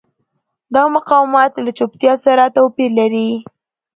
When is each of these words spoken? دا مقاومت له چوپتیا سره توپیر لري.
دا 0.73 0.83
مقاومت 0.95 1.51
له 1.63 1.69
چوپتیا 1.77 2.13
سره 2.25 2.53
توپیر 2.55 2.89
لري. 2.99 3.29